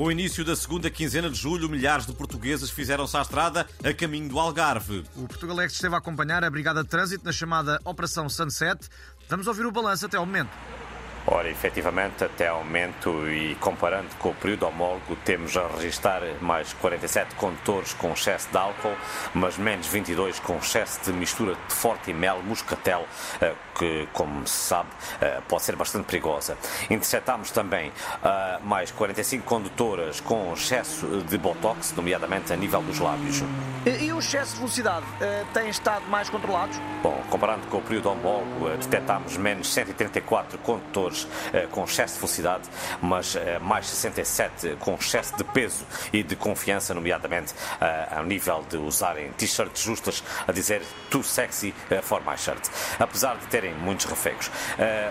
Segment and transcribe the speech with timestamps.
[0.00, 3.92] Com o início da segunda quinzena de julho, milhares de portugueses fizeram-se à estrada a
[3.92, 5.04] caminho do Algarve.
[5.14, 8.88] O Portugalex esteve a acompanhar a Brigada de Trânsito na chamada Operação Sunset.
[9.28, 10.48] Vamos ouvir o balanço até ao momento.
[11.26, 16.72] Ora, efetivamente, até ao momento e comparando com o período homólogo, temos a registrar mais
[16.74, 18.96] 47 condutores com excesso de álcool,
[19.34, 23.06] mas menos 22 com excesso de mistura de forte e mel, moscatel,
[23.40, 24.88] eh, que, como se sabe,
[25.20, 26.56] eh, pode ser bastante perigosa.
[26.88, 27.92] Interceptámos também
[28.24, 33.42] eh, mais 45 condutoras com excesso de botox, nomeadamente a nível dos lábios.
[33.86, 35.06] E o excesso de velocidade
[35.54, 36.78] tem estado mais controlados?
[37.02, 41.09] Bom, comparando com o período homólogo, detectámos menos 134 condutores
[41.70, 42.68] com excesso de velocidade,
[43.00, 47.54] mas mais 67 com excesso de peso e de confiança, nomeadamente
[48.10, 52.68] ao nível de usarem t-shirts justas a dizer too sexy for my shirt.
[52.98, 54.50] Apesar de terem muitos refegos.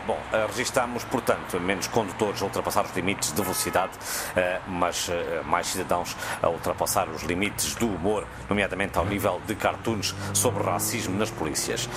[0.05, 3.93] Bom, registamos, portanto, menos condutores a ultrapassar os limites de velocidade,
[4.67, 5.09] mas
[5.45, 11.17] mais cidadãos a ultrapassar os limites do humor, nomeadamente ao nível de cartoons sobre racismo
[11.17, 11.87] nas polícias.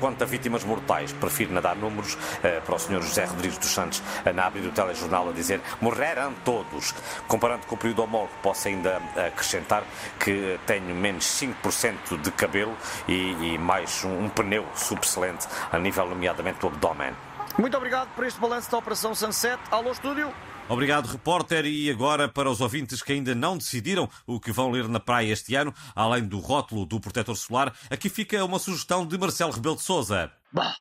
[0.00, 2.16] quanto a vítimas mortais, prefiro nadar números
[2.64, 3.02] para o Sr.
[3.02, 4.02] José Rodrigues dos Santos,
[4.34, 6.94] na abrir do telejornal, a dizer morreram todos.
[7.26, 9.84] Comparando com o período homólogo, posso ainda acrescentar
[10.18, 12.76] que tenho menos 5% de cabelo
[13.08, 17.12] e, e mais um, um pneu subselente a nível, nomeadamente, do abdômen.
[17.58, 19.60] Muito obrigado por este balanço da Operação Sunset.
[19.70, 20.32] Alô, estúdio.
[20.68, 21.66] Obrigado, repórter.
[21.66, 25.32] E agora, para os ouvintes que ainda não decidiram o que vão ler na praia
[25.32, 29.76] este ano, além do rótulo do protetor solar, aqui fica uma sugestão de Marcelo Rebelo
[29.76, 30.32] de Souza.
[30.52, 30.72] Bom,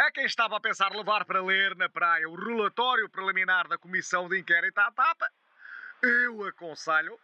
[0.00, 4.30] é quem estava a pensar levar para ler na praia o relatório preliminar da Comissão
[4.30, 5.30] de Inquérito à TAPA,
[6.02, 7.20] eu aconselho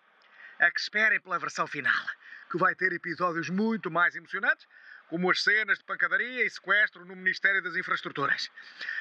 [0.60, 2.04] a que esperem pela versão final,
[2.50, 4.66] que vai ter episódios muito mais emocionantes
[5.08, 8.50] como as cenas de pancadaria e sequestro no Ministério das Infraestruturas.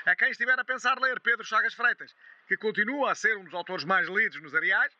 [0.05, 2.15] A quem estiver a pensar ler Pedro Chagas Freitas,
[2.47, 4.95] que continua a ser um dos autores mais lidos nos areais,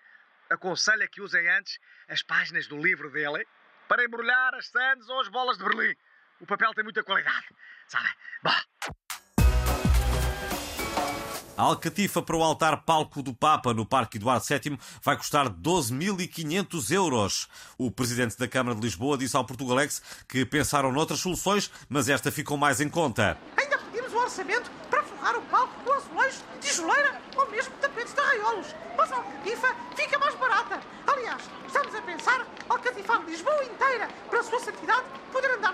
[0.50, 3.48] aconselho que usem antes as páginas do livro dele
[3.88, 5.96] para embrulhar as sandes ou as bolas de Berlim.
[6.42, 7.46] O papel tem muita qualidade,
[7.88, 8.10] sabe?
[8.44, 8.62] Bah.
[11.58, 16.92] A alcatifa para o altar palco do Papa no Parque Eduardo VII vai custar 12.500
[16.92, 17.48] euros.
[17.78, 22.30] O presidente da Câmara de Lisboa disse ao Portugalex que pensaram noutras soluções, mas esta
[22.30, 23.38] ficou mais em conta.
[23.56, 28.20] Ainda pedimos o orçamento para forrar o palco com azulejos, tijoleira ou mesmo tapetes de
[28.20, 28.76] arraiolos.
[28.98, 30.82] Mas a alcatifa fica mais barata.
[31.08, 35.65] Aliás, estamos a pensar alcatifar Lisboa inteira para a sua santidade poder andar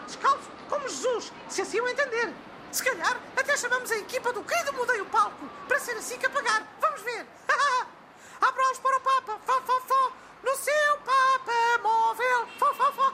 [2.21, 2.33] entender.
[2.71, 6.25] Se calhar até chamamos a equipa do querido Mudei o Palco para ser assim que
[6.25, 6.65] apagar.
[6.79, 7.25] Vamos ver.
[8.41, 9.39] Aplausos para o Papa.
[9.45, 10.13] Fó, fó, fó.
[10.43, 12.47] No seu Papa móvel.
[12.57, 13.11] Fó, fó, fó.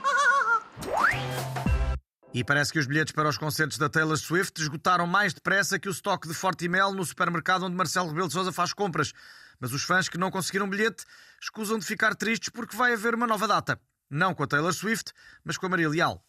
[2.34, 5.90] E parece que os bilhetes para os concertos da Taylor Swift esgotaram mais depressa que
[5.90, 9.12] o estoque de Fortimel no supermercado onde Marcelo Rebelo de Sousa faz compras.
[9.60, 11.04] Mas os fãs que não conseguiram bilhete
[11.42, 13.82] escusam de ficar tristes porque vai haver uma nova data.
[14.08, 15.12] Não com a Taylor Swift,
[15.44, 16.24] mas com a Maria Leal.